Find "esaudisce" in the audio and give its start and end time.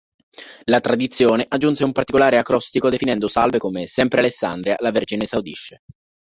5.25-5.83